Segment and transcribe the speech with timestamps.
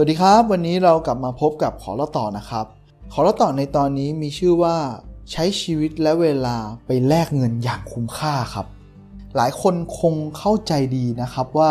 [0.00, 2.66] วัสดีครับ วันนี้เรากลับมาพบกับขอเล่าต่อนะครับ
[3.12, 4.76] ขอเล่าต่อในตอนนี้มีชื่อว่า
[5.32, 8.66] ใช้ชีวิตและเวลาไปแลกเงินอย่างคุ้มค่าครับ
[9.36, 11.70] หลายคนคงเข้าใจดีนะครับว่า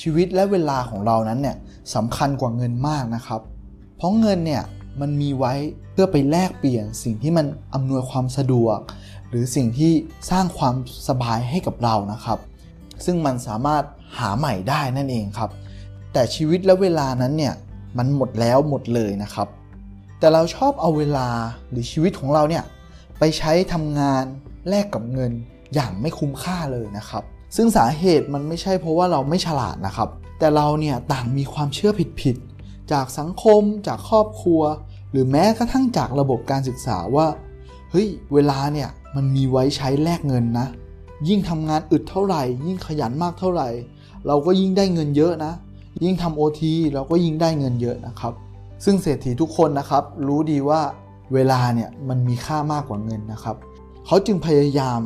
[0.00, 1.56] ชีวิตและเวลาของเรานั้นเนี่ย
[1.94, 3.40] สำคัญกว่าเงินมากนะครับ
[3.96, 4.62] เพราะเงินเนี่ย
[5.00, 5.52] มันมีไว้
[5.92, 8.78] เพื่อไปแลกเปลี่ยนสิ่งที่มันอำนวยความสะดวก
[9.28, 9.92] หรือสิ่งที่
[10.30, 10.74] สร้างความ
[11.08, 12.38] สบายให้กับเรานะครับ
[13.04, 13.84] ซึ่งมันสามารถ
[14.18, 15.50] หาใหม่ได้นั่นเองครับ
[16.14, 17.54] แต่ชีวิตและเวลานั้นเนี่ย
[17.98, 19.48] มันหมดแล้วหมดเลยนะครับ
[20.18, 21.28] แต่เราชอบเอาเวลา
[21.70, 22.64] หรือชีวิตของเราเนี่ย
[23.18, 24.24] ไปใช้ทำงาน
[24.68, 25.32] แลกกับเงิน
[25.74, 27.22] อย่างไม่คุ้มค่าเลยนะครับ
[27.56, 34.62] ซึ่งสาเหตุมันไม่ใช่เพราะว่าเราไม่ฉลาดนะครับ แต่เราเนี่ยต่างมีความเชื่อผิดๆจากสังคม จากครอบครัว
[35.10, 37.26] หรือแม้กระทั่งจากระบบการศึกษาว่า
[37.90, 40.66] เฮ้ยเวลาเนี่ยมันมีไว้ใช้แลกเงินนะ
[41.28, 43.68] ยิ่งทำงานอึดเท่าไหร่ ยิ่งขยันมากเท่าไหร่
[44.26, 45.52] เราก็ยิ่งได้เงินเยอะนะ
[46.02, 48.32] ยิ่งทำโอทีเราก็ยิ่งได้เงินเยอะนะครับ
[48.84, 50.80] ซึ่งเศรษฐีทุกคนนะครับ รู้ดีว่า
[51.34, 53.56] เวลาเนี่ยมันมีค่ามากกว่าเงินนะครับ
[54.06, 55.00] เขาจึงพยายาม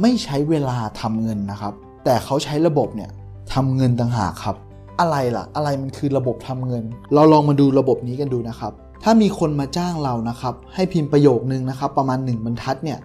[0.00, 3.10] ไม่ใช้เวลาทำเงินนะครับ แต่เขาใช้ระบบเนี่ย
[3.54, 4.56] ทำเงินต่างหากครับ
[5.00, 12.98] อะไรล่ะ อะไรมันคือระบบทำเงิน เราลองมาดูระบบนี้กันดูนะครับ ถ้ามีคนมาจ้างเรานะครับ ให้พิมพ์ประโยคนึงนะครับ ประมาณ 1 บรรทัดเนี่ย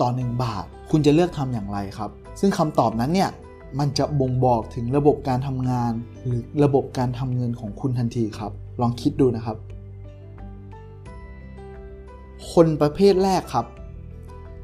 [0.00, 3.30] ต่อ 1 บาท คุณจะเลือกทำอย่างไรครับ ซึ่งคำตอบนั้นเนี่ย
[3.78, 5.92] มันจะบ่งบอกถึงระบบการทำงาน
[6.26, 9.56] หรือระบบการทำเงินของคุณทันทีครับ ลองคิดดูนะครับ
[12.52, 13.66] คนประเภทแรกครับ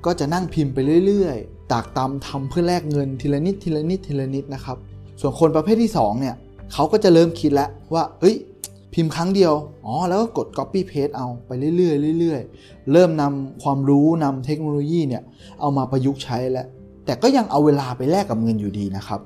[0.05, 4.77] ก็จะนั่งพิมพ์ไปเรื่อยๆ ตากตำทำเพื่อแลกเงินทีละนิดทีละนิดทีละนิดนะครับ
[5.21, 6.35] ส่วนคนประเภทที่2เนี่ย
[6.73, 8.37] เขาก็จะเริ่มคิดแล้วว่า เอ้ย
[8.95, 9.53] พิมพ์ครั้งเดียว
[9.85, 15.23] อ๋อ แล้วก็กด copy paste เอาไปเรื่อยๆเรื่อยๆ เริ่มนำความรู้นำเทคโนโลยีเนี่ย
[15.61, 16.67] เอามาประยุกต์ใช้แล้ว
[17.05, 19.21] แต่ก็ยังเอาเวลาไปแลกกับเงินอยู่ดีนะครับ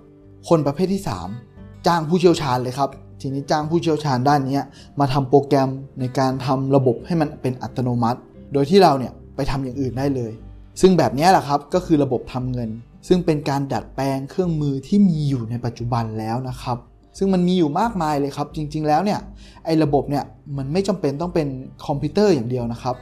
[0.48, 1.02] คนประเภทที่
[1.42, 4.58] 3 จ้างผู้เชี่ยวชาญเลยครับ ทีนี้จ้างผู้เชี่ยวชาญด้านนี้
[5.00, 5.68] มาทำโปรแกรม
[6.00, 8.18] ในการทำระบบให้มันเป็นอัตโนมัติ
[8.52, 10.32] โดยที่เราเนี่ยไปทำอย่างอื่นได้เลย
[10.80, 12.70] ซึ่งแบบนี้แหละครับก็คือระบบทำเงิน
[13.08, 16.78] ซึ่งเป็นการดัดแปลงเครื่องมือที่มีอยู่ในปัจจุบันแล้วนะครับ
[17.18, 19.20] ซึ่งมันมีอยู่มากมายเลยครับ จริง ๆ แล้วเนี่ย
[19.64, 20.24] ไอ้ระบบเนี่ย
[20.56, 21.48] มันไม่จำเป็นต้องเป็น
[21.86, 22.96] คอมพิวเตอร์อย่างเดียวนะครับ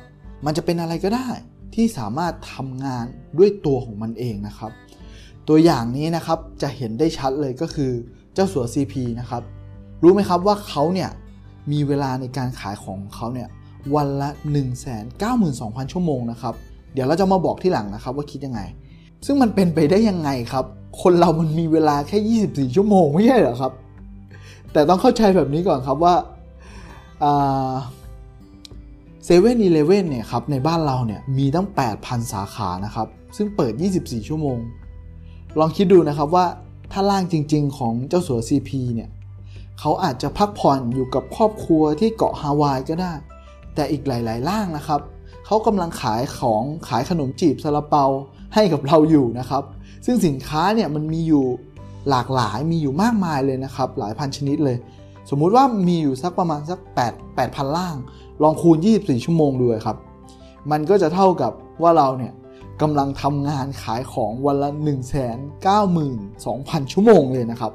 [0.47, 1.29] มันจะเป็นอะไรก็ได้
[1.75, 3.05] ที่สามารถทำงาน
[3.39, 4.73] ด้วยตัวของมันเองนะครับ
[5.49, 7.91] ตัวอย่างนี้นะครับจะเห็นได้ชัดเลยก็คือ
[8.35, 9.43] เจ้าสัว CP นะครับ
[10.03, 11.11] รู้ไหมครับว่าเขาเนี่ย
[11.73, 13.49] มีเวลาในการขายของเขาเนี่ย
[13.95, 14.29] วันละ
[15.11, 16.55] 192,000 ชั่วโมงนะครับ
[16.93, 18.61] เดี๋ยวเราจะมาบอกที่หลังนะครับว่าคิดยังไง
[19.27, 20.65] ซึ่งมันเป็นไปได้ยังไงครับ
[21.03, 23.73] คนเรามันมีเวลาแค่ 24 ชั่วโมงไม่ใช่เหรอครับ
[24.73, 26.15] แต่ต้องเข้าใจแบบนี้ก่อนครับว่า
[29.25, 31.69] เซเว่นอีเลฟเว่นเนี่ยครับในบ้านเราเนี่ยมีตั้ง
[31.99, 34.59] 8,000 สาขานะครับ ซึ่งเปิด 24 ชั่วโมง
[35.59, 36.47] ลองคิดดูนะครับว่า
[36.93, 39.09] ถ้าร่างจริง ๆ ของเจ้าสัว CP เนี่ย
[39.79, 43.13] เขาอาจจะพักผ่อนอยู่กับครอบครัวที่เกาะฮาวายก็ได้
[43.75, 45.01] แต่อีกหลายๆร่างนะครับ
[45.47, 48.05] เขากำลังขายของขายขนมจีบซาลาเปา
[48.55, 49.63] ให้กับเราอยู่นะครับ
[50.07, 51.45] ซึ่งสินค้าเนี่ยมันมีอยู่
[52.11, 54.77] หลากหลายมีอยู่มากมายเลยนะครับ หลายพันชนิดเลย
[55.31, 56.81] สมมุติว่ามีอยู่สักประมาณสัก
[57.13, 57.97] 8 8,000 ล่าง
[58.43, 59.97] ลองคูณ 24 ชั่วโมงดูครับ
[60.71, 62.33] มันก็จะเท่ากับว่าเราเนี่ย
[62.83, 64.99] กำลังทำงานขายของวันละ 1 9 2 0
[66.45, 67.73] 0 0 ชั่วโมงเลยนะครับ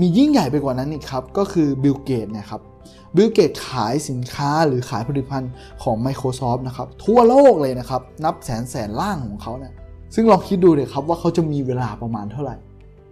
[0.00, 2.62] มียิ่งใหญ่ไปกว่านั้นอีกครับ ก็คือบิลเกตนี่ยครับ
[3.16, 9.72] บิลเกตขายสินค้าหรือขายผลิตภัณฑ์ของ Microsoft นะครับทั่วโลกเลยนะครับ นับแสนแสนล่างของเขาเนี่ย
[10.14, 12.56] ซึ่งลองคิดดูเลยครับว่าเขาจะมีเวลาประมาณเท่าไหร่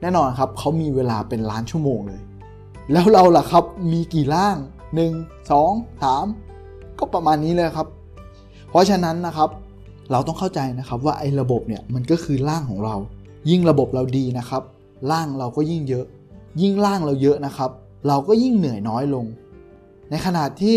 [0.01, 2.21] แน่นอนครับเขามีเวลาเป็นล้านชั่วโมงเลย
[2.93, 4.57] แล้วเราล่ะครับมีกี่ล่าง
[4.95, 6.56] 1 2 3
[6.99, 7.89] ก็ประมาณนี้เลยครับ
[8.71, 9.51] เพราะฉะนั้นนะครับ
[10.13, 12.97] เราต้องเข้าใจนะครับว่าไอ้ระบบเนี่ยมันก็คือร่างของเรา
[13.51, 14.63] ยิ่งระบบเราดีนะครับ
[15.11, 16.07] ร่างเราก็ยิ่งเยอะ
[16.63, 17.71] ยิ่งร่างเราเยอะนะครับ
[18.09, 19.25] เราก็ยิ่งเหนื่อยน้อยลง
[20.11, 20.77] ในขณะที่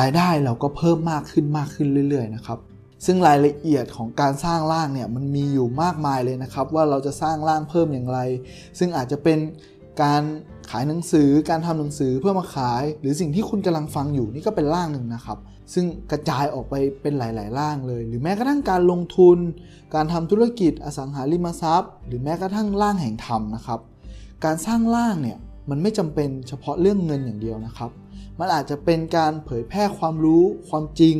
[0.00, 2.58] รายได้เราก็เพิ่มมากขึ้นมากขึ้นเรื่อยๆนะครับ
[3.06, 8.18] ซึ่งรายละเอียดของการสร้างร่างเนี่ยมันมีอยู่มากมายเลยนะครับ ว่าเราจะสร้างร่างเพิ่มอย่างไร
[8.78, 9.38] ซึ่งอาจจะเป็น
[10.02, 10.22] การ
[10.70, 15.38] ขายหนังสือการทำหนังสือเพื่อมาขาย หรือสิ่งที่คุณกำลังฟังอยู่นี่ก็เป็นร่างหนึ่งนะครับ
[15.72, 19.38] ซึ่งกระจายออกไปเป็นหลาย ๆ ร่างเลย หรือแม้กระทั่งการลงทุน
[19.94, 23.80] การทำธุรกิจอสังหาริมทรัพย์ หรือแม้กระทั่งร่างแห่งธรรมนะครับ
[24.44, 25.38] การสร้างร่างเนี่ย
[25.70, 27.90] มันไม่จำเป็นเฉพาะเรื่องเงินอย่างเดียวนะครับ
[28.38, 31.16] มันอาจจะเป็นการเผยแพร่ความรู้ ความจริง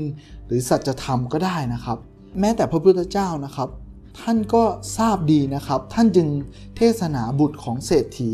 [0.47, 1.99] หรือสัจธรรมก็ได้นะครับ
[2.41, 3.69] แม้แต่พระพุทธเจ้านะครับ
[4.21, 4.65] ท่านก็
[4.97, 6.29] ทราบดีนะครับ ท่านจึง
[6.77, 8.33] เทศนาบุตรของเศรษฐี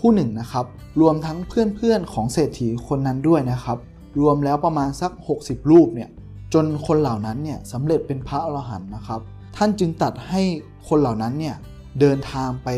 [0.00, 0.66] ผู้หนึ่งนะครับ
[1.00, 3.78] รวมทั้งเพื่อนๆของเศรษฐีคนนั้นด้วยนะครับ
[4.20, 6.10] รวมแล้วประมาณสัก 60 รูปเนี่ย
[6.54, 9.20] จนคนเหล่านั้นเนี่ยสำเร็จเป็นพระอรหันต์นะครับ
[9.56, 10.42] ท่านจึงตัดให้
[10.88, 11.56] คนเหล่านั้นเนี่ย
[12.00, 12.68] เดินทางไป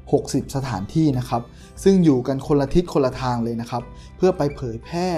[0.00, 1.42] 60 สถานที่นะครับ
[1.82, 3.82] ซึ่งอยู่กันคนละทิศคนละทางเลยนะครับ
[4.16, 5.08] เพื่อไปเผยแพร่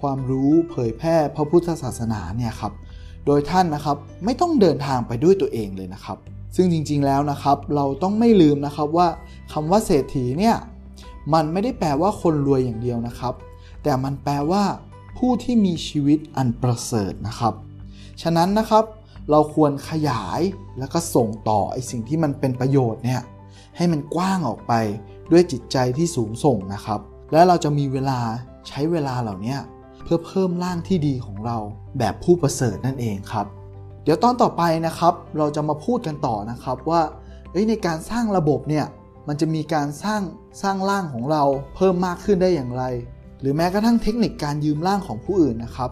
[0.00, 2.72] ความรู้เผยแพร่พระพุทธศาสนาเนี่ยครับ
[3.26, 6.18] โดยท่านนะครับไม่ต้องเดินทางไปด้วยตัวเองเลยนะครับ
[6.56, 9.08] ซึ่งจริงๆแล้วนะครับ เราต้องไม่ลืมนะครับว่า
[9.52, 10.56] คำว่าเศรษฐีเนี่ย
[11.34, 13.34] มันไม่ได้แปลว่าคนรวยอย่างเดียวนะครับ
[13.82, 14.64] แต่มันแปลว่า
[15.18, 17.54] ผู้ที่มีชีวิตอันประเสริฐนะครับ
[18.22, 18.84] ฉะนั้นนะครับ
[19.30, 20.40] เราควรขยาย
[20.78, 23.22] แล้วก็ส่งต่อไอสิ่งที่มันเป็นประโยชน์เนี่ย
[23.76, 24.72] ให้มันกว้างออกไป
[25.32, 27.00] ด้วยจิตใจที่สูงส่งนะครับ
[27.32, 28.20] และเราจะมีเวลา
[28.68, 29.56] ใช้เวลาเหล่านี้
[30.02, 31.58] เพื่อเพิ่มร่างที่ดีของเรา
[31.98, 33.46] แบบผู้ประเสริฐนั่นเองครับ
[34.04, 37.00] เดี๋ยวตอนต่อไปนะครับ เราจะมาพูดกันต่อนะครับว่า
[37.68, 38.86] ในการสร้างระบบเนี่ย
[39.28, 40.22] มันจะมีการสร้าง
[40.62, 41.42] สร้างร่างของเรา
[41.76, 42.84] เพิ่มมากขึ้นได้อย่างไร
[43.40, 45.90] หรือแม้กระทั่งเทคนิคการยืมร่างของผู้อื่นนะครับ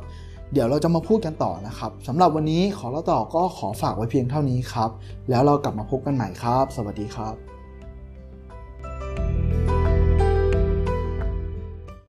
[0.52, 4.90] เดี๋ยวเราจะมาพูดกันต่อนะครับสำหรับวันนี้ขอเล่าต่อก็ขอฝากไว้เพียงเท่านี้ครับ
[5.30, 7.59] แล้วเรากลับมาพบกันใหม่ครับ สวัสดีครับ